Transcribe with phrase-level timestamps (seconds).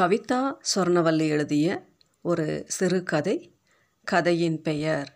[0.00, 1.66] கவிதா சொர்ணவல்லி எழுதிய
[2.24, 3.34] ஒரு சிறுகதை
[4.04, 5.10] கதையின் பெயர்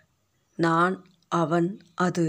[0.59, 2.27] நான் அவன் அது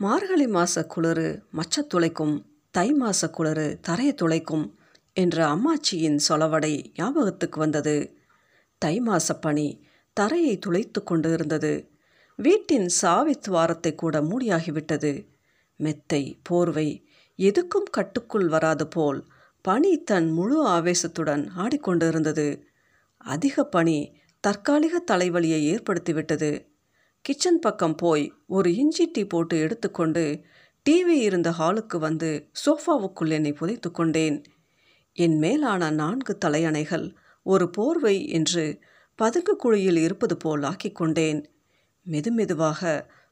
[0.00, 2.34] மார்கழி மாச குளிரு மச்சத்துளைக்கும்
[2.70, 4.66] தை மாச குளிரு தரையை துளைக்கும்
[5.12, 7.96] என்ற அம்மாச்சியின் சொலவடை ஞாபகத்துக்கு வந்தது.
[8.78, 9.68] தை மாச பனி
[10.16, 11.72] தரையை துளைத்து கொண்டு இருந்தது
[12.36, 15.12] வீட்டின் சாவி துவாரத்தை கூட மூடியாகிவிட்டது.
[15.76, 16.88] மெத்தை போர்வை
[17.38, 19.20] எதுக்கும் கட்டுக்குள் வராது போல்
[19.68, 22.46] பனி தன் முழு ஆவேசத்துடன் ஆடிக்கொண்டிருந்தது.
[23.24, 23.98] அதிக பனி
[24.44, 26.50] தற்காலிக தலைவலியை ஏற்படுத்திவிட்டது.
[27.24, 30.22] கிச்சன் பக்கம் போய் ஒரு இஞ்சி டீ போட்டு எடுத்துக்கொண்டு
[30.86, 32.30] டிவி இருந்த ஹாலுக்கு வந்து
[32.62, 34.38] சோஃபாவுக்குள் என்னை புதைத்து கொண்டேன்.
[35.16, 37.06] என் மேலான நான்கு தலையணைகள்
[37.46, 38.64] ஒரு போர்வை என்று
[39.18, 41.40] பதுங்கு குழியில் இருப்பது போல் ஆக்கிக்கொண்டேன்
[42.06, 42.82] மெதுமெதுவாக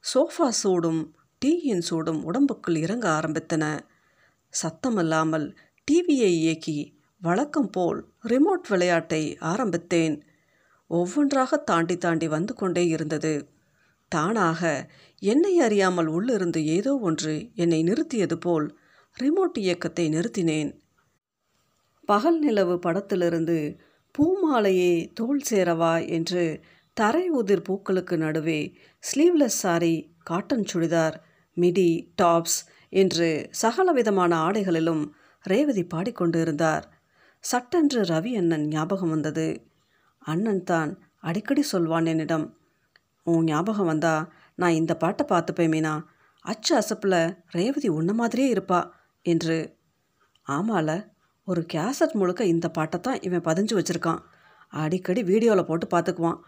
[0.04, 1.02] சோஃபா சூடும்
[1.42, 3.64] டீயின் சூடும் உடம்புக்குள் இறங்க ஆரம்பித்தன.
[4.54, 5.46] சத்தமில்லாமல்
[5.88, 6.78] டிவியை இயக்கி
[7.20, 10.16] வழக்கம் போல் ரிமோட் விளையாட்டை ஆரம்பித்தேன்.
[10.90, 13.34] ஒவ்வொன்றாக தாண்டி தாண்டி வந்து கொண்டே இருந்தது.
[14.12, 14.62] தானாக
[15.22, 18.66] என்னை அறியாமல் உள்ளிருந்து ஏதோ ஒன்று என்னை நிறுத்தியது போல்
[19.16, 20.70] ரிமோட் இயக்கத்தை நிறுத்தினேன்.
[22.08, 23.58] பகல் நிலவு படத்திலிருந்து
[24.14, 26.44] பூமாலையே தோல் சேரவா என்று
[26.96, 28.60] தரை உதிர் பூக்களுக்கு நடுவே
[29.02, 31.16] sleeveless sari cotton churidar
[31.56, 31.90] midi
[32.22, 32.58] tops
[32.92, 35.04] என்று சகலவிதமான ஆடைகளிலும்
[35.46, 36.84] ரேவதி பாடிக்கொண்டு இருந்தார்
[37.44, 39.46] சட்டென்று ரவி அண்ணன் ஞாபகம் வந்தது.
[40.22, 42.46] அண்ணன் தான் அடிக்கடி சொல்வான் என்னிடம்.
[43.26, 44.14] உன் ஞாபகம் வந்தா
[44.54, 45.94] நான் இந்த பாட்டை பார்த்துப்பேன் மீனா.
[46.44, 48.80] அச்சு அசப்பில் ரேவதி உன்ன மாதிரியே இருப்பா
[49.26, 49.58] என்று.
[50.46, 50.88] ஆமால.
[51.48, 54.22] ஒரு கேசட் முழுக்க இந்த பாட்டை தான் இவன் பதிஞ்சு வச்சுருக்கான்.
[54.72, 56.40] அடிக்கடி வீடியோவில் போட்டு பார்த்துக்குவான்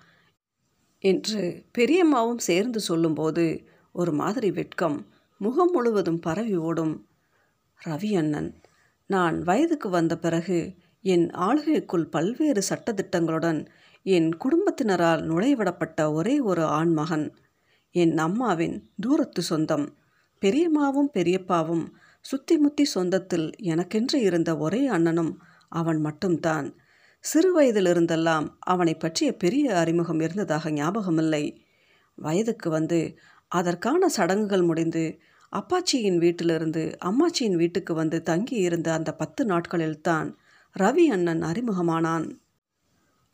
[1.04, 1.42] என்று
[1.78, 3.44] பெரியம்மாவும் சேர்ந்து சொல்லும்போது
[3.94, 4.96] ஒரு மாதிரி வெட்கம்
[5.40, 6.94] முகம் முழுவதும் பரவி ஓடும்.
[7.80, 8.50] ரவி அண்ணன்
[9.10, 13.66] நான் வயதுக்கு வந்த பிறகு என் ஆளுகைக்குள் பல்வேறு சட்டத்திட்டங்களுடன்
[14.02, 17.34] என் குடும்பத்தினரால் நுழைவிடப்பட்ட ஒரே ஒரு ஆண்மகன்.
[17.90, 19.96] என் அம்மாவின் தூரத்து சொந்தம்.
[20.40, 21.86] பெரியம்மாவும் பெரியப்பாவும்
[22.20, 26.74] சுத்தி முத்தி சொந்தத்தில் எனக்கென்று இருந்த ஒரே அண்ணனும் அவன் மட்டும்தான்.
[27.20, 31.56] சிறு வயதிலிருந்தெல்லாம் அவனை பற்றிய பெரிய அறிமுகம் இருந்ததாக ஞாபகமில்லை.
[32.14, 33.18] வயதுக்கு வந்து
[33.48, 35.20] அதற்கான சடங்குகள் முடிந்து
[35.52, 40.28] அப்பாச்சியின் வீட்டிலிருந்து அம்மாச்சியின் வீட்டுக்கு வந்து தங்கி இருந்த அந்த பத்து நாட்களில்தான்
[40.76, 42.26] ரவி அண்ணன் அறிமுகமானான்.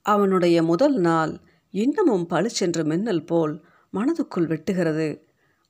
[0.06, 1.32] அவனுடைய முதல் நாள்
[1.74, 3.54] இன்னமும் பளிச்சென்று மின்னல் போல்
[3.92, 5.08] மனதுக்குள் வெட்டுகிறது.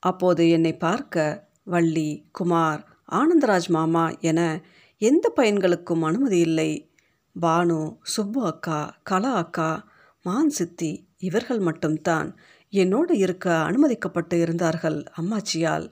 [0.03, 4.41] அப்போது என்னை பார்க்க வள்ளி குமார் ஆனந்தராஜ் மாமா என
[4.99, 6.71] எந்த பையன்களுக்கும் அனுமதி இல்லை.
[7.37, 9.71] பானு சுப்பு அக்கா கலா அக்கா
[10.25, 12.29] மான் சித்தி இவர்கள் மட்டும்தான்
[12.73, 15.87] என்னோடு இருக்க அனுமதிக்கப்பட்டு இருந்தார்கள் அம்மாச்சியால்.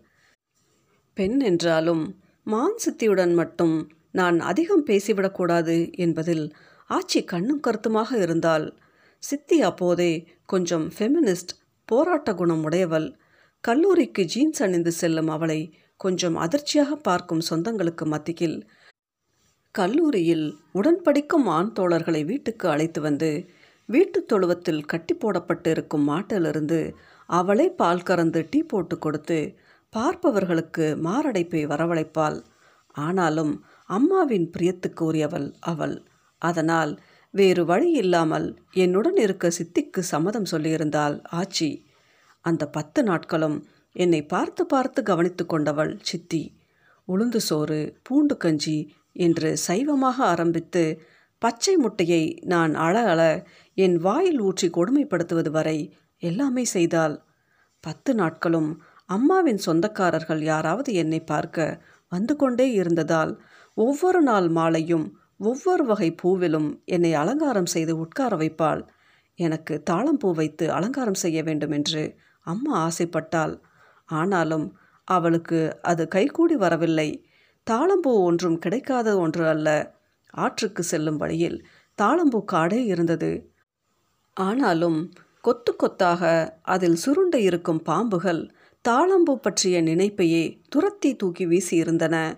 [1.15, 6.55] பெண் என்றாலும் மான் சித்தியுடன் மட்டும் நான் அதிகம் பேசிவிடக்கூடாது என்பதில்
[6.91, 8.79] ஆச்சி கண்ணும் கருத்துமாக இருந்தால்
[9.19, 13.17] சித்தி அப்போதே கொஞ்சம் ஃபெமினிஸ்ட் போராட்ட குணம் உடையவள்.
[13.61, 18.69] கல்லூரிக்கு ஜீன்ஸ் அணிந்து செல்லும் அவளை கொஞ்சம் அதிர்ச்சியாக பார்க்கும் சொந்தங்களுக்கு மத்தியில்
[19.71, 23.51] கல்லூரியில் உடன்படிக்கும் ஆண் தோழர்களை வீட்டுக்கு அழைத்து வந்து
[23.87, 26.93] வீட்டுத் தொழுவத்தில் கட்டி போடப்பட்டு இருக்கும் மாட்டிலிருந்து
[27.27, 29.59] அவளே பால் கறந்து டீ போட்டு கொடுத்து
[29.93, 32.39] பார்ப்பவர்களுக்கு மாரடைப்பை வரவழைப்பாள்.
[32.97, 33.53] ஆனாலும்
[33.91, 35.97] அம்மாவின் பிரியத்துக்கு உரியவள் அவள்.
[36.43, 36.93] அதனால்
[37.35, 41.71] வேறு வழி இல்லாமல் என்னுடன் இருக்க சித்திக்கு சம்மதம் சொல்லியிருந்தாள் ஆச்சி.
[42.45, 43.57] அந்த பத்து நாட்களும்
[43.97, 46.43] என்னை பார்த்து பார்த்து கவனித்து கொண்டவள் சித்தி.
[47.09, 48.79] உளுந்து சோறு பூண்டு கஞ்சி
[49.17, 50.85] என்று சைவமாக ஆரம்பித்து
[51.43, 53.21] பச்சை முட்டையை நான் அழ அழ
[53.77, 55.79] என் வாயில் ஊற்றி கொடுமைப்படுத்துவது வரை
[56.23, 57.15] எல்லாமே செய்தாள்.
[57.85, 58.71] பத்து நாட்களும்
[59.09, 63.33] அம்மாவின் சொந்தக்காரர்கள் யாராவது என்னை பார்க்க வந்து கொண்டே இருந்ததால்
[63.77, 65.07] ஒவ்வொரு நாள் மாலையும்
[65.41, 68.83] ஒவ்வொரு வகை பூவிலும் என்னை அலங்காரம் செய்து உட்கார வைப்பாள்.
[69.39, 72.03] எனக்கு தாளம்பூ வைத்து அலங்காரம் செய்ய வேண்டும் என்று
[72.47, 73.55] அம்மா ஆசைப்பட்டாள்.
[74.09, 74.67] ஆனாலும்
[75.09, 77.09] அவளுக்கு அது கைகூடி வரவில்லை.
[77.67, 79.69] தாளம்பூ ஒன்றும் கிடைக்காத ஒன்று அல்ல.
[80.35, 81.59] ஆற்றுக்கு செல்லும் வழியில்
[81.99, 83.33] தாளம்பூ காடே இருந்தது.
[84.37, 84.99] ஆனாலும்
[85.41, 86.23] கொத்து கொத்தாக
[86.63, 88.43] அதில் சுருண்டு இருக்கும் பாம்புகள்
[88.89, 92.37] தாளம்பூ பற்றிய நினைப்பையே துரத்தி தூக்கி வீசியிருந்தன.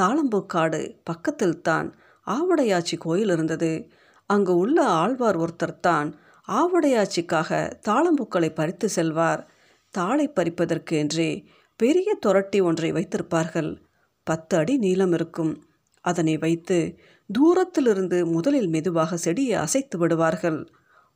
[0.00, 1.92] தாளம்பூ காடு பக்கத்தில்தான்
[2.26, 3.88] ஆவடையாச்சி கோயில் இருந்தது.
[4.26, 6.18] அங்கு உள்ள ஆழ்வார் ஒருத்தர் தான்
[6.48, 9.46] ஆவடையாச்சிக்காக தாளம்பூக்களை பறித்து செல்வார்.
[9.90, 11.44] தாளை பறிப்பதற்கு என்றே
[11.76, 13.76] பெரிய தொரட்டி ஒன்றை வைத்திருப்பார்கள்.
[14.22, 15.62] பத்து அடி நீளம் இருக்கும்.
[16.00, 16.98] அதனை வைத்து
[17.32, 20.68] தூரத்திலிருந்து முதலில் மெதுவாக செடியை அசைத்து விடுவார்கள்.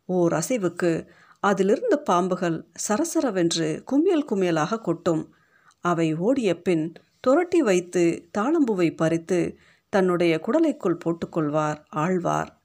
[0.04, 1.08] ஓர் அசைவுக்கு
[1.40, 5.32] அதிலிருந்து பாம்புகள் சரசரவென்று குமியல் குமியலாக கொட்டும்.
[5.81, 6.93] அவை ஓடிய பின்
[7.26, 9.58] துரட்டி வைத்து தாளம்பூவை பறித்து
[9.88, 12.61] தன்னுடைய குடலைக்குள் போட்டுக்கொள்வார் ஆழ்வார்.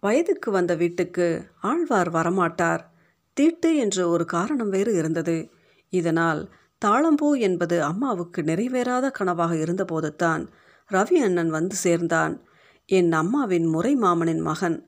[0.00, 2.80] வயதுக்கு வந்த வீட்டுக்கு ஆழ்வார் வரமாட்டார்.
[3.32, 5.50] தீட்டு என்று ஒரு காரணம் வேறு இருந்தது.
[5.90, 6.52] இதனால்
[6.84, 10.48] தாளம்பூ என்பது அம்மாவுக்கு நிறைவேறாத கனவாக இருந்தபோதுதான்
[10.90, 12.42] ரவி அண்ணன் வந்து சேர்ந்தான்.
[12.86, 14.87] என் அம்மாவின் முறை மாமனின் மகன்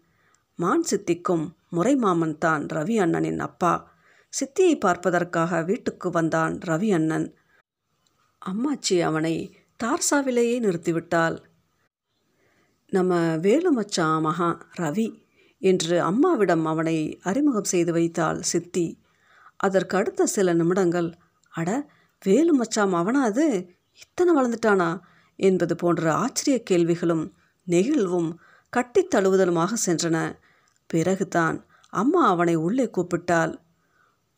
[0.61, 3.93] மான் சித்திக்கும் முறை மாமன் தான் ரவி அண்ணனின் அப்பா.
[4.33, 7.35] சித்தியை பார்ப்பதற்காக வீட்டுக்கு வந்தான் ரவி அண்ணன்.
[8.43, 9.35] அம்மாச்சி அவனை
[9.85, 11.37] தார்சாவிலேயே நிறுத்திவிட்டாள்.
[12.89, 15.23] நம்ம வேலு மச்சான் மகா ரவி
[15.59, 18.87] என்று அம்மாவிடம் அவனை அறிமுகம் செய்து வைத்தாள் சித்தி.
[19.57, 21.13] அதற்கு அடுத்த சில நிமிடங்கள்
[21.55, 21.91] அட
[22.25, 23.47] வேலு மச்சாம் அவனா அது?
[24.01, 25.01] இத்தனை வளர்ந்துட்டானா?
[25.37, 27.35] என்பது போன்ற ஆச்சரிய கேள்விகளும்
[27.67, 28.31] நெகிழ்வும்
[28.71, 30.49] கட்டித் தழுவுதலுமாக சென்றன.
[30.93, 31.57] பிறகுதான்
[31.93, 33.53] அம்மா அவனை உள்ளே கூப்பிட்டாள்.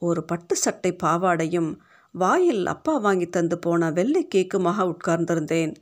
[0.02, 1.70] ஒரு பட்டு சட்டை பாவாடையும்
[2.14, 5.72] வாயில் அப்பா வாங்கி தந்து போன வெள்ளை கேக்குமாக உட்கார்ந்திருந்தேன்.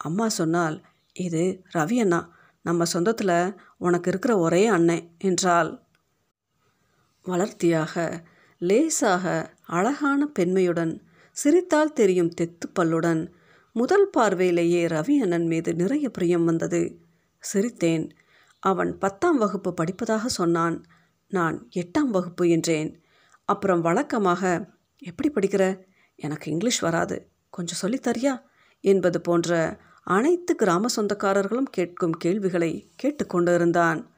[0.00, 0.76] அம்மா சொன்னால்
[1.16, 1.42] இது
[1.74, 2.20] ரவி அண்ணா
[2.64, 3.38] நம்ம சொந்தத்தில்
[3.78, 5.70] உனக்கு இருக்கிற ஒரே அண்ணன் என்றாள்.
[7.24, 7.94] வளர்த்தியாக
[8.60, 9.24] லேசாக
[9.68, 10.92] அழகான பெண்மையுடன்
[11.36, 13.22] சிரித்தால் தெரியும் தெத்து பல்லுடன்
[13.76, 16.80] முதல் பார்வையிலேயே ரவி அண்ணன் மீது நிறைய பிரியம் வந்தது.
[17.42, 18.06] சிரித்தேன்.
[18.58, 20.84] அவன் பத்தாம் வகுப்பு படிப்பதாக சொன்னான்.
[21.28, 23.02] நான் எட்டாம் வகுப்பு என்றேன்.
[23.44, 25.82] அப்புறம் வழக்கமாக எப்படி படிக்கிற?
[26.16, 27.30] எனக்கு இங்கிலீஷ் வராது.
[27.50, 28.42] கொஞ்சம் சொல்லித்தரியா
[28.80, 34.10] என்பது போன்ற அனைத்து கிராம சொந்தக்காரர்களும் கேட்கும் கேள்விகளை கேட்டுக்கொண்டு இருந்தான்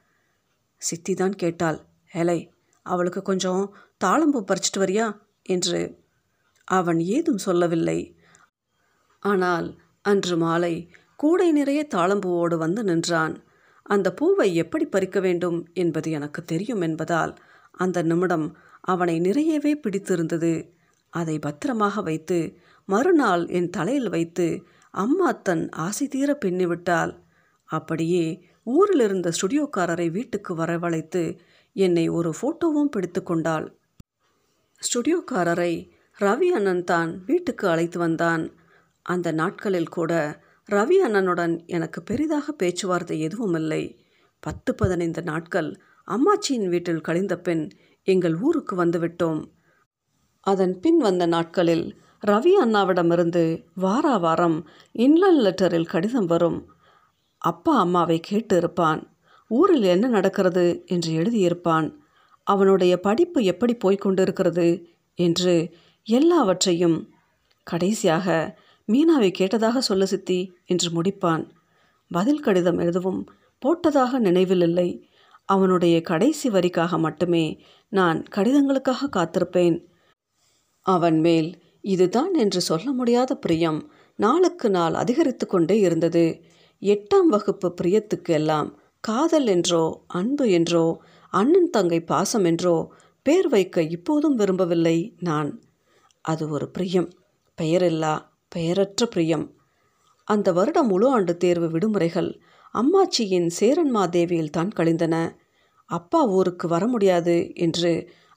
[0.77, 1.85] சித்தி தான் கேட்டாள்.
[2.11, 5.17] ஏலை அவளுக்கு கொஞ்சம் தாளம்பூ பறிச்சிட்டு வரியா?
[5.43, 5.99] என்று.
[6.63, 8.17] அவன் ஏதும் சொல்லவில்லை.
[9.19, 13.43] ஆனால் அன்று மாலை கூடை நிறைய தாளம்பூவோடு வந்து நின்றான்.
[13.91, 17.33] அந்த பூவை எப்படி பறிக்க வேண்டும் என்பது எனக்கு தெரியும் என்பதால்
[17.83, 18.47] அந்த நிமிடம்
[18.83, 20.53] அவனை நிறையவே பிடித்திருந்தது.
[21.13, 22.37] அதை பத்திரமாக வைத்து
[22.89, 24.47] மறுநாள் என் தலையில் வைத்து
[24.93, 27.11] அம்மா தன் ஆசை தீர பின்னிவிட்டாள்
[27.69, 28.25] அப்படியே
[28.67, 31.23] ஊரில் இருந்த ஸ்டுடியோக்காரரை வீட்டுக்கு வரவழைத்து
[31.75, 33.67] என்னை ஒரு ஃபோட்டோவும் பிடித்து கொண்டாள்.
[34.81, 35.73] ஸ்டுடியோக்காரரை
[36.17, 38.43] ரவி அண்ணன் தான் வீட்டுக்கு அழைத்து வந்தான்.
[39.05, 40.13] அந்த நாட்களில் கூட
[40.69, 43.83] ரவி அண்ணனுடன் எனக்கு பெரிதாக பேச்சுவார்த்தை எதுவும் இல்லை
[44.39, 45.69] பத்து பதினைந்து நாட்கள்
[46.07, 47.63] அம்மாச்சியின் வீட்டில் கழிந்த பின்
[48.07, 49.41] எங்கள் ஊருக்கு வந்துவிட்டோம்.
[50.39, 51.85] அதன் பின் வந்த நாட்களில்
[52.27, 53.43] ரவி அண்ணாவிடமிருந்து
[53.75, 54.57] வாரா வாரம்
[54.95, 56.59] இன்லன் லெட்டரில் கடிதம் வரும்.
[57.41, 59.01] அப்பா அம்மாவை கேட்டு இருப்பான்
[59.51, 61.87] ஊரில் என்ன நடக்கிறது என்று எழுதியிருப்பான்.
[62.47, 64.67] அவனுடைய படிப்பு எப்படி போய்க்கொண்டிருக்கிறது
[65.17, 65.55] என்று
[66.07, 66.97] எல்லாவற்றையும்
[67.67, 68.27] கடைசியாக
[68.91, 71.43] மீனாவை கேட்டதாக சொல்ல சித்தி என்று முடிப்பான்.
[72.11, 73.21] பதில் கடிதம் எழுதவும்
[73.61, 74.89] போட்டதாக நினைவில் இல்லை.
[75.49, 77.45] அவனுடைய கடைசி வரிக்காக மட்டுமே
[77.91, 79.77] நான் கடிதங்களுக்காக காத்திருப்பேன்.
[80.85, 81.49] அவன் மேல்
[81.81, 83.79] இதுதான் என்று சொல்ல முடியாத பிரியம்
[84.19, 86.25] நாளுக்கு நாள் அதிகரித்து கொண்டே இருந்தது.
[86.81, 88.69] எட்டாம் வகுப்பு பிரியத்துக்கு எல்லாம்
[89.03, 90.85] காதல் என்றோ அன்பு என்றோ
[91.33, 92.75] அண்ணன் தங்கை பாசம் என்றோ
[93.25, 95.49] பேர் வைக்க இப்போதும் விரும்பவில்லை நான்.
[96.25, 97.09] அது ஒரு பிரியம்
[97.57, 98.13] பெயரில்லா
[98.55, 99.45] பெயரற்ற பிரியம்.
[100.27, 102.31] அந்த வருடம் முழு ஆண்டு தேர்வு விடுமுறைகள்
[102.75, 105.15] அம்மாச்சியின் சேரன்மாதேவியில் தான் கழிந்தன.
[105.89, 107.91] அப்பா ஊருக்கு வர முடியாது என்று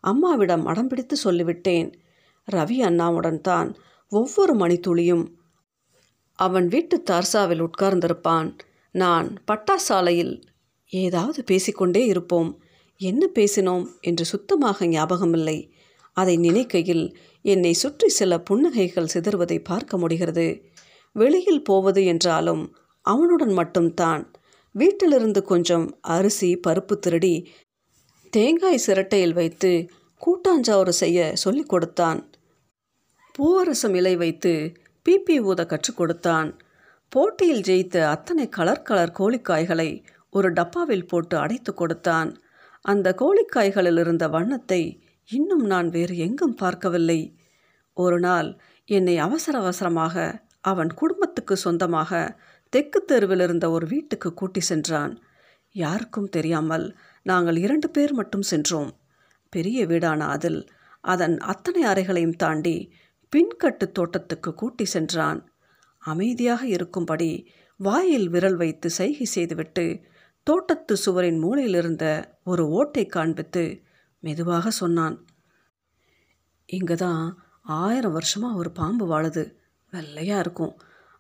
[0.05, 1.89] அம்மாவிடம் அடம்பிடித்து சொல்லிவிட்டேன்.
[2.49, 3.69] ரவி அண்ணாவுடன் தான்
[4.13, 5.25] ஒவ்வொரு மணித்துளியும்
[6.39, 8.49] அவன் வீட்டு தார்சாவில் உட்கார்ந்திருப்பான்.
[8.95, 10.35] நான் பட்டாசாலையில்
[10.93, 12.51] ஏதாவது பேசிக்கொண்டே இருப்போம்.
[13.01, 15.59] என்ன பேசினோம் என்று சுத்தமாக ஞாபகமில்லை.
[16.17, 17.07] அதை நினைக்கையில்
[17.45, 20.47] என்னை சுற்றி சில புன்னகைகள் சிதறுவதை பார்க்க முடிகிறது.
[21.13, 22.63] வெளியில் போவது என்றாலும்
[23.01, 24.23] அவனுடன் மட்டும்தான்
[24.75, 27.35] வீட்டிலிருந்து கொஞ்சம் அரிசி பருப்பு திருடி
[28.33, 29.73] தேங்காய் சிரட்டையில் வைத்து
[30.21, 32.21] கூட்டாஞ்சாறு செய்ய சொல்லிக் கொடுத்தான்.
[33.39, 34.53] பூவரசம் இலை வைத்து
[35.07, 36.51] பிபி ஊத கற்றுக் கொடுத்தான்.
[37.09, 39.91] போட்டியில் ஜெயித்த அத்தனை கலர் கலர் கோழிக்காய்களை
[40.31, 42.31] ஒரு டப்பாவில் போட்டு அடைத்து கொடுத்தான்.
[42.85, 44.83] அந்த கோழிக்காய்களில் இருந்த வண்ணத்தை
[45.31, 47.21] இன்னும் நான் வேறு எங்கும் பார்க்கவில்லை.
[47.97, 48.49] ஒரு நாள்
[48.89, 50.15] என்னை அவசர அவசரமாக
[50.61, 52.13] அவன் குடும்பத்துக்கு சொந்தமாக
[52.73, 55.13] தெற்கு தெருவில் இருந்த ஒரு வீட்டுக்கு கூட்டி சென்றான்.
[55.75, 56.87] யாருக்கும் தெரியாமல்
[57.27, 58.91] நாங்கள் இரண்டு பேர் மட்டும் சென்றோம்.
[59.53, 60.61] பெரிய வீடான அதில்
[61.05, 62.77] அதன் அத்தனை அறைகளையும் தாண்டி
[63.33, 65.41] பின்கட்டு தோட்டத்துக்கு கூட்டி சென்றான்.
[66.03, 67.31] அமைதியாக இருக்கும்படி
[67.81, 69.87] வாயில் விரல் வைத்து சைகை செய்துவிட்டு
[70.47, 72.07] தோட்டத்து சுவரின் மூலையிலிருந்த
[72.45, 73.65] ஒரு ஓட்டை காண்பித்து
[74.25, 75.17] மெதுவாக சொன்னான்.
[76.69, 77.23] இங்கே தான்
[77.81, 79.45] ஆயிரம் வருஷமாக ஒரு பாம்பு வாழுது.
[79.93, 80.75] வெள்ளையாக இருக்கும்.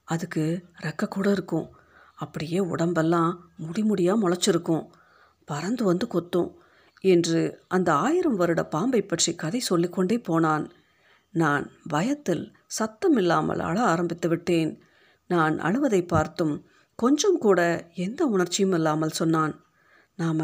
[0.04, 0.44] அதுக்கு
[0.86, 1.66] ரெக்க கூட இருக்கும்.
[2.14, 3.32] அப்படியே உடம்பெல்லாம்
[3.64, 4.84] முடிமுடியாக முளைச்சிருக்கும்.
[5.48, 6.50] பறந்து வந்து கொத்தும்
[7.04, 7.40] என்று
[7.76, 10.64] அந்த ஆயிரம் வருட பாம்பை பற்றி கதை சொல்லிக்கொண்டே போனான்.
[11.34, 12.44] நான் பயத்தில்
[12.78, 14.70] சத்தமில்லாமல் அழ ஆரம்பித்து விட்டேன்.
[15.30, 16.54] நான் அழுவதை பார்த்தும்
[16.98, 17.60] கொஞ்சம் கூட
[18.04, 19.54] எந்த உணர்ச்சியும் இல்லாமல் சொன்னான்.
[20.18, 20.42] நாம்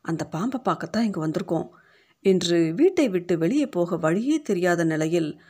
[0.00, 1.68] அந்த பாம்பை பார்க்கத்தான் இங்கே வந்திருக்கோம்.
[2.20, 5.40] இன்று வீட்டை விட்டு வெளியே போக வழியே தெரியாத நிலையில்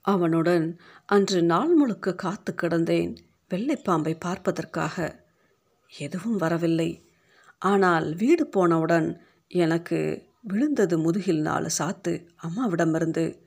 [0.00, 3.16] அவனுடன் அன்று நாள் முழுக்க காத்து கிடந்தேன்
[3.50, 5.24] வெள்ளைப்பாம்பை பார்ப்பதற்காக.
[5.98, 7.04] எதுவும் வரவில்லை.
[7.58, 13.42] ஆனால் வீடு போனவுடன் எனக்கு விழுந்தது முதுகில் நாலு சாத்து அம்மாவிடமிருந்து.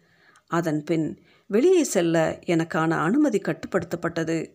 [0.48, 4.54] அதன் பின் வெளியே செல்ல எனக்கான அனுமதி கட்டுப்படுத்தப்பட்டது.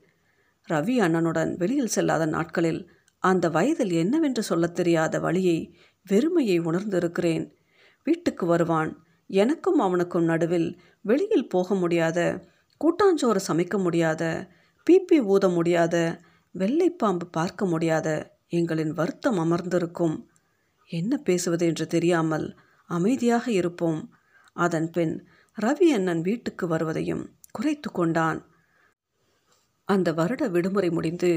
[0.69, 5.77] ரவி அண்ணனுடன் வெளியில் செல்லாத நாட்களில் அந்த வயதில் என்னவென்று சொல்லத் தெரியாத வழியை
[6.11, 7.57] வெறுமையை உணர்ந்திருக்கிறேன்.
[8.07, 8.91] வீட்டுக்கு வருவான்.
[9.31, 10.69] எனக்கும் அவனுக்கும் நடுவில்
[11.01, 12.19] வெளியில் போக முடியாத
[12.81, 14.23] கூட்டாஞ்சோறு சமைக்க முடியாத
[14.87, 15.97] பீப்பி ஊத முடியாத
[16.55, 18.09] வெள்ளைப்பாம்பு பார்க்க முடியாத
[18.49, 20.17] எங்களின் வருத்தம் அமர்ந்திருக்கும்.
[20.91, 22.47] என்ன பேசுவது என்று தெரியாமல்
[22.91, 24.01] அமைதியாக இருப்போம்.
[24.57, 25.15] அதன் பின்
[25.59, 28.39] ரவி அண்ணன் வீட்டுக்கு வருவதையும் குறைத்து கொண்டான்.
[29.89, 31.33] அந்த வருட விடுமுறை முடிந்து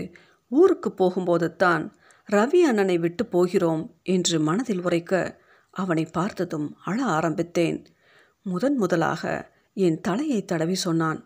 [0.52, 1.84] ஊருக்கு போகும்போது தான்
[2.30, 5.14] ரவி அண்ணனை விட்டு போகிறோம் என்று மனதில் உரைக்க
[5.74, 7.80] அவனை பார்த்ததும் அழ ஆரம்பித்தேன்.
[8.46, 9.24] முதன் முதலாக
[9.78, 11.20] என் தலையை தடவி சொன்னான்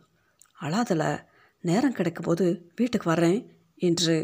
[0.62, 1.04] அழாதல
[1.64, 3.40] நேரம் கிடைக்கும்போது வீட்டுக்கு வரேன்
[3.76, 4.18] என்று.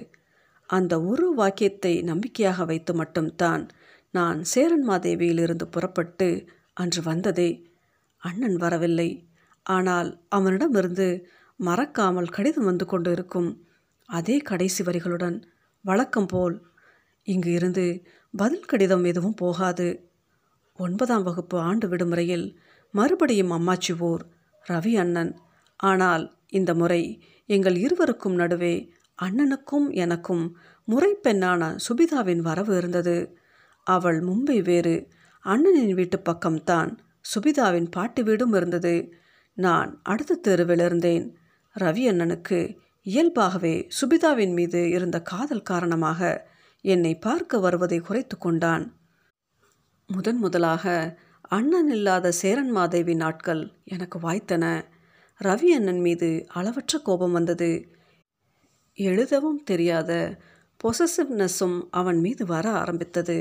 [0.70, 3.64] அந்த ஒரு வாக்கியத்தை நம்பிக்கையாக வைத்து மட்டும்தான்
[4.14, 7.50] நான் சேரன்மாதேவியிலிருந்து புறப்பட்டு அன்று வந்ததே.
[8.22, 9.10] அண்ணன் வரவில்லை.
[9.66, 11.08] ஆனால் அவனிடமிருந்து
[11.60, 13.50] மறக்காமல் கடிதம் வந்து கொண்டு இருக்கும்
[14.10, 15.38] அதே கடைசி வரிகளுடன்
[15.86, 16.56] வழக்கம் போல்
[17.28, 17.86] இங்கு இருந்து
[18.34, 19.88] பதில் கடிதம் எதுவும் போகாது.
[20.84, 22.48] ஒன்பதாம் வகுப்பு ஆண்டு விடுமுறையில்
[22.94, 24.24] மறுபடியும் அம்மாச்சி ஊர்
[24.66, 25.32] ரவி அண்ணன்.
[25.80, 27.02] ஆனால் இந்த முறை
[27.50, 28.76] எங்கள் இருவருக்கும் நடுவே
[29.20, 30.44] அண்ணனுக்கும் எனக்கும்
[30.88, 33.18] முறைப்பெண்ணான சுபிதாவின் வரவு இருந்தது.
[33.88, 34.96] அவள் மும்பை வேறு
[35.46, 36.92] அண்ணனின் வீட்டு பக்கம்தான்
[37.26, 38.96] சுபிதாவின் பாட்டி வீடும் இருந்தது.
[39.58, 41.26] நான் அடுத்த தெருவில் இருந்தேன்.
[41.76, 42.60] ரவி அண்ணனுக்கு
[43.06, 46.22] இயல்பாகவே சுபிதாவின் மீது இருந்த காதல் காரணமாக
[46.86, 48.86] என்னை பார்க்க வருவதை குறைத்து கொண்டான்.
[50.16, 54.66] முதன் முதலாக அண்ணன் இல்லாத சேரன் மாதேவி நாட்கள் எனக்கு வாய்த்தன.
[55.42, 57.70] ரவி அண்ணன் மீது அளவற்ற கோபம் வந்தது.
[58.98, 60.38] எழுதவும் தெரியாத
[60.84, 63.38] பொசசிவ்னஸும் அவன் மீது வர ஆரம்பித்தது.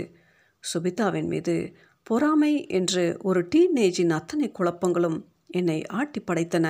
[0.65, 6.67] சுபிதாவின் மீது பொறாமை என்று ஒரு டீனேஜின் அத்தனை குழப்பங்களும் என்னை ஆட்டி படைத்தன.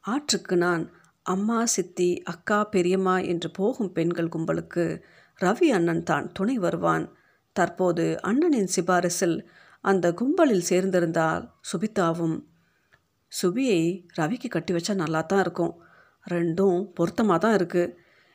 [0.00, 0.90] ஆற்றுக்கு நான்
[1.22, 5.02] அம்மா சித்தி அக்கா பெரியம்மா என்று போகும் பெண்கள் கும்பலுக்கு
[5.40, 7.06] ரவி அண்ணன் தான் துணை வருவான்.
[7.58, 9.36] தற்போது அண்ணனின் சிபாரிசில்
[9.84, 12.36] அந்த கும்பலில் சேர்ந்திருந்தால் சுபிதாவும்.
[13.32, 13.82] சுபியை
[14.18, 15.74] ரவிக்கு கட்டி வச்சா நல்லா தான் இருக்கும்.
[16.26, 17.94] ரெண்டும் பொருத்தமாக தான் இருக்குது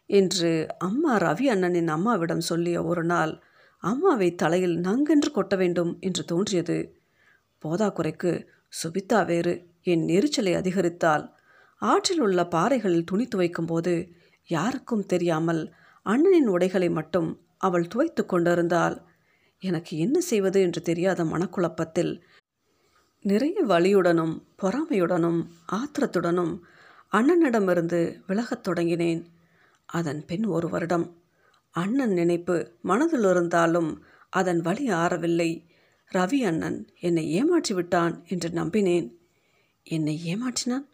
[0.10, 0.52] என்று
[0.88, 3.34] அம்மா ரவி அண்ணனின் அம்மாவிடம் சொல்லிய ஒரு நாள்
[3.84, 6.78] அம்மாவை தலையில் நங்கென்று கொட்ட வேண்டும் என்று தோன்றியது.
[7.64, 8.32] போதாக்குறைக்கு
[8.80, 9.54] சுபிதா வேறு
[9.92, 11.24] என் நெரிச்சலை அதிகரித்தால்
[11.82, 13.94] ஆற்றில் உள்ள பாறைகளில் துணி துவைக்கும் போது
[14.50, 15.62] யாருக்கும் தெரியாமல்
[16.06, 17.30] அண்ணனின் உடைகளை மட்டும்
[17.68, 18.96] அவள் துவைத்து கொண்டிருந்தாள்.
[19.62, 22.22] எனக்கு என்ன செய்வது என்று தெரியாத மனக்குழப்பத்தில்
[23.22, 26.60] நிறைய வழியுடனும் பொறாமையுடனும் ஆத்திரத்துடனும்
[27.12, 29.26] அண்ணனிடமிருந்து விலகத் தொடங்கினேன்.
[29.86, 31.24] அதன் பின் ஒரு வருடம்
[31.72, 35.66] அண்ணன் நினைப்பு மனதில் இருந்தாலும் அதன் வழி ஆறவில்லை.
[36.12, 39.16] ரவி அண்ணன் என்னை ஏமாற்றி விட்டான் என்று நம்பினேன்.
[39.84, 40.88] என்னை ஏமாற்றினான்?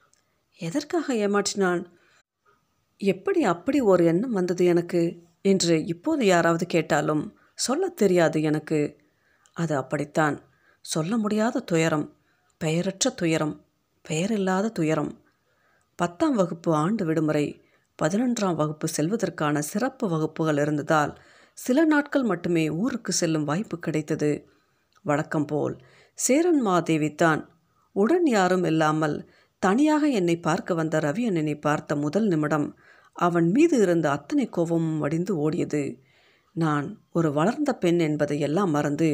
[0.55, 1.85] எதற்காக ஏமாற்றினான்?
[2.97, 5.25] எப்படி அப்படி ஒரு எண்ணம் வந்தது எனக்கு?
[5.41, 8.79] என்று இப்போது யாராவது கேட்டாலும் சொல்லத் தெரியாது எனக்கு.
[9.53, 10.35] அது அப்படித்தான்.
[10.85, 12.05] சொல்ல முடியாத துயரம்
[12.57, 13.55] பெயரற்ற துயரம்
[14.09, 15.11] பெயரில்லாத துயரம்.
[15.95, 17.45] பத்தாம் வகுப்பு ஆண்டு விடுமுறை
[18.01, 21.13] பதினொன்றாம் வகுப்பு செல்வதற்கான சிறப்பு வகுப்புகள் இருந்ததால்
[21.57, 24.31] சில நாட்கள் மட்டுமே ஊருக்கு செல்லும் வாய்ப்பு கிடைத்தது.
[25.03, 25.75] வழக்கம் போல்
[26.13, 27.41] சேரன் மாதேவி தான்.
[27.95, 29.29] உடன் யாரும் இல்லாமல்
[29.61, 32.67] தனியாக என்னை பார்க்க வந்த ரவி அண்ணனை பார்த்த முதல் நிமிடம்
[33.13, 35.83] அவன் மீது இருந்த அத்தனை கோபமும் வடிந்து ஓடியது.
[36.57, 39.09] நான் ஒரு வளர்ந்த பெண் என்பதையெல்லாம் மறந்து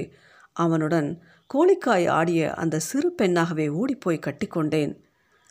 [0.54, 1.10] அவனுடன்
[1.54, 4.94] கோழிக்காய் ஆடிய அந்த சிறு பெண்ணாகவே ஓடிப்போய் கட்டிக்கொண்டேன்.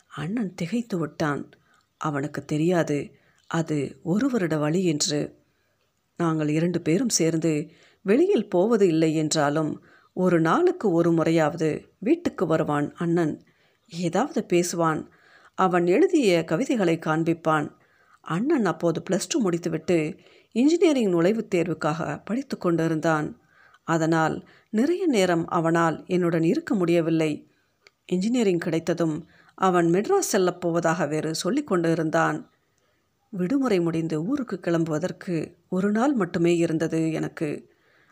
[0.07, 1.43] அண்ணன் திகைத்து விட்டான்.
[2.01, 2.97] அவனுக்கு தெரியாது
[3.49, 5.21] அது ஒரு வருட வழி என்று.
[6.17, 7.53] நாங்கள் இரண்டு பேரும் சேர்ந்து
[8.01, 9.71] வெளியில் போவது இல்லை என்றாலும்
[10.13, 11.69] ஒரு நாளுக்கு ஒரு முறையாவது
[11.99, 13.35] வீட்டுக்கு வருவான் அண்ணன்.
[13.89, 15.01] ஏதாவது பேசுவான்.
[15.57, 17.67] அவன் எழுதிய கவிதைகளை காண்பிப்பான்.
[18.21, 19.97] அண்ணன் அப்போது ப்ளஸ் டூ முடித்துவிட்டு
[20.53, 23.39] இன்ஜினியரிங் நுழைவுத் தேர்வுக்காக படித்து கொண்டிருந்தான்.
[23.83, 27.47] அதனால் நிறைய நேரம் அவனால் என்னுடன் இருக்க முடியவில்லை.
[28.05, 32.49] இன்ஜினியரிங் கிடைத்ததும் அவன் மெட்ராஸ் செல்லப் போவதாக வேறு சொல்லிக் கொண்டு இருந்தான்
[33.29, 37.71] விடுமுறை முடிந்து ஊருக்கு கிளம்புவதற்கு ஒரு நாள் மட்டுமே இருந்தது எனக்கு.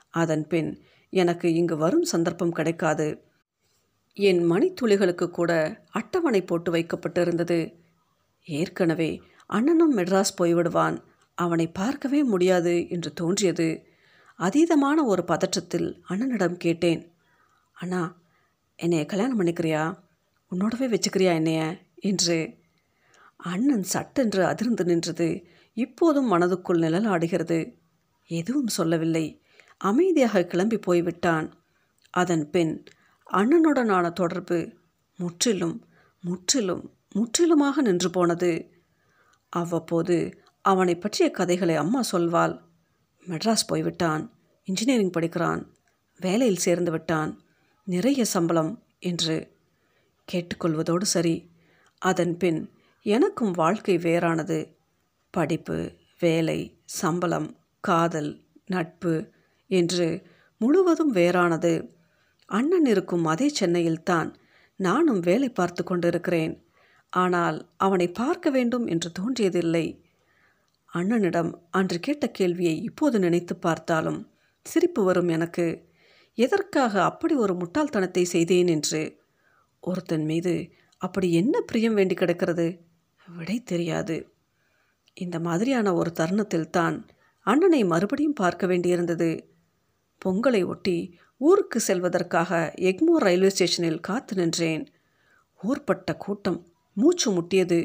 [0.10, 3.24] அதன் பின் எனக்கு இங்கு வரும் சந்தர்ப்பம் கிடைக்காது.
[4.13, 7.74] என் மணித்துளிகளுக்கு கூட அட்டவணை போட்டு வைக்கப்பட்டிருந்தது.
[8.45, 10.98] ஏற்கனவே அண்ணனும் மெட்ராஸ் போய்விடுவான்.
[11.41, 13.67] அவனை பார்க்கவே முடியாது என்று தோன்றியது.
[14.39, 17.01] அதீதமான ஒரு பதற்றத்தில் அண்ணனிடம் கேட்டேன்.
[17.74, 18.01] அண்ணா
[18.75, 19.83] என்னைய கல்யாணம் பண்ணிக்கிறியா?
[20.51, 21.62] உன்னோடவே வச்சுக்கிறியா என்னைய?
[21.95, 22.38] என்று.
[23.38, 25.29] அண்ணன் சட்டென்று அதிர்ந்து நின்றது.
[25.74, 27.60] இப்போதும் மனதுக்குள் நிழலாடுகிறது.
[28.27, 29.25] எதுவும் சொல்லவில்லை.
[29.77, 31.48] அமைதியாக கிளம்பி போய்விட்டான்.
[32.10, 32.83] அதன் பின்
[33.31, 34.60] அண்ணனுடனான தொடர்பு
[35.17, 35.77] முற்றிலும்
[36.21, 38.51] முற்றிலும் முற்றிலுமாக நின்று போனது.
[39.50, 40.17] அவ்வப்போது
[40.62, 42.62] அவனை பற்றிய கதைகளை அம்மா சொல்வாள்.
[43.27, 44.32] மெட்ராஸ் போய்விட்டான்.
[44.63, 45.74] இன்ஜினியரிங் படிக்கிறான்.
[46.20, 47.41] வேலையில் சேர்ந்து விட்டான்.
[47.84, 49.56] நிறைய சம்பளம் என்று
[50.32, 51.51] கேட்டுக்கொள்வதோடு சரி.
[51.98, 54.75] அதன் பின் எனக்கும் வாழ்க்கை வேறானது.
[55.30, 59.30] படிப்பு வேலை சம்பளம் காதல் நட்பு
[59.68, 60.27] என்று
[60.58, 61.94] முழுவதும் வேறானது.
[62.46, 64.34] அண்ணன் இருக்கும் அதே சென்னையில்தான்
[64.75, 66.65] நானும் வேலை பார்த்து கொண்டிருக்கிறேன்.
[67.10, 70.01] ஆனால் அவனை பார்க்க வேண்டும் என்று தோன்றியதில்லை.
[70.93, 74.19] அண்ணனிடம் அன்று கேட்ட கேள்வியை இப்போது நினைத்து பார்த்தாலும்
[74.65, 75.89] சிரிப்பு வரும் எனக்கு.
[76.33, 79.19] எதற்காக அப்படி ஒரு முட்டாள்தனத்தை செய்தேன் என்று?
[79.79, 82.79] ஒருத்தன் மீது அப்படி என்ன பிரியம் வேண்டி கிடக்கிறது?
[83.27, 84.31] விடை தெரியாது.
[85.13, 87.05] இந்த மாதிரியான ஒரு தருணத்தில் தான்
[87.45, 89.29] அண்ணனை மறுபடியும் பார்க்க வேண்டியிருந்தது.
[90.25, 94.83] பொங்கலை ஒட்டி ஊருக்கு செல்வதற்காக எக்மோர் ரயில்வே ஸ்டேஷனில் காத்து நின்றேன்.
[95.63, 97.79] ஊர்பட்ட கூட்டம் மூச்சு முட்டியது.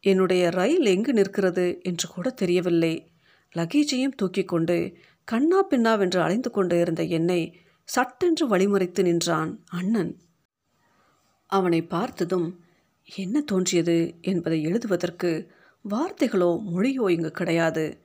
[0.00, 3.12] என்னுடைய ரயில் எங்கு நிற்கிறது என்று கூட தெரியவில்லை.
[3.54, 7.40] லக்கேஜையும் தூக்கி கொண்டு கண்ணா பின்னாவென்று அலைந்து கொண்டு இருந்த என்னை
[7.84, 10.20] சட்டென்று வழிமறைத்து நின்றான் அண்ணன்.
[11.46, 12.64] அவனை பார்த்ததும்
[13.08, 15.50] என்ன தோன்றியது என்பதை எழுதுவதற்கு
[15.90, 18.04] வார்த்தைகளோ மொழியோ இங்கு கிடையாது.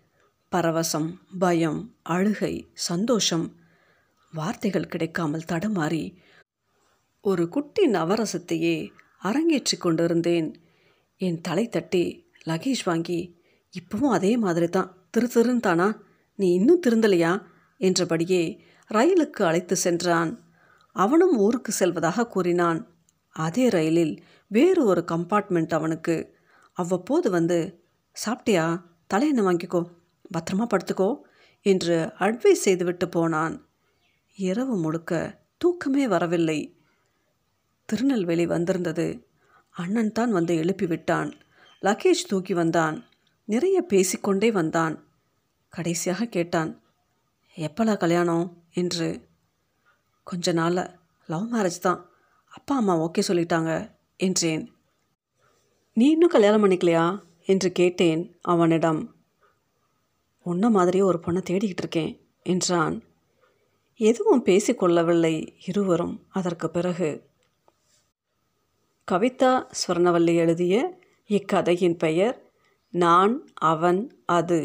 [0.52, 3.60] பரவசம் பயம் அழுகை சந்தோஷம்
[4.34, 6.04] வார்த்தைகள் கிடைக்காமல் தடுமாறி
[7.22, 8.90] ஒரு குட்டி நவரசத்தையே
[9.24, 10.61] அரங்கேற்றி கொண்டிருந்தேன்.
[11.24, 13.40] என் தலை தட்டி லகேஷ் வாங்கி
[13.74, 16.02] இப்பவும் அதே மாதிரி தான் திரு திருந்தானா
[16.36, 17.42] நீ இன்னும் திருந்தலையா?
[17.78, 18.62] என்றபடியே
[18.92, 20.44] ரயிலுக்கு அழைத்து சென்றான்.
[20.92, 22.88] அவனும் ஊருக்கு செல்வதாக கூறினான்.
[23.30, 26.36] அதே ரயிலில் வேறு ஒரு கம்பார்ட்மெண்ட் அவனுக்கு.
[26.74, 27.84] அவ்வப்போது வந்து
[28.26, 28.82] சாப்பிட்டியா?
[29.14, 29.86] தலையெண்ணெய் வாங்கிக்கோ.
[30.34, 31.18] பத்திரமா படுத்துக்கோ
[31.62, 33.70] என்று அட்வைஸ் செய்துவிட்டு போனான்.
[34.36, 36.60] இரவு முழுக்க தூக்கமே வரவில்லை.
[37.86, 39.31] திருநெல்வேலி வந்திருந்தது.
[39.72, 41.34] அண்ணன் தான் வந்து எழுப்பி விட்டான்.
[41.82, 43.06] லக்கேஜ் தூக்கி வந்தான்.
[43.46, 45.08] நிறைய பேசிக்கொண்டே வந்தான்.
[45.70, 46.82] கடைசியாக கேட்டான்
[47.56, 48.64] எப்பலா கல்யாணம்?
[48.74, 49.28] என்று.
[50.24, 50.90] கொஞ்ச நாளில்
[51.28, 52.10] லவ் மேரேஜ் தான்.
[52.50, 54.72] அப்பா அம்மா ஓகே சொல்லிட்டாங்க என்றேன்.
[55.94, 57.20] நீ இன்னும் கல்யாணம் பண்ணிக்கலையா?
[57.46, 59.16] என்று கேட்டேன் அவனிடம்.
[60.44, 63.04] உன்ன மாதிரியே ஒரு பொண்ணை தேடிக்கிட்டு இருக்கேன் என்றான்.
[63.96, 67.30] எதுவும் பேசிக்கொள்ளவில்லை இருவரும் அதற்கு பிறகு.
[69.08, 70.76] கவிதா ஸ்வர்ணவல்லி எழுதிய
[71.30, 72.38] இக்கதையின் பெயர்
[72.94, 73.34] நான்
[73.64, 74.60] அவன் அது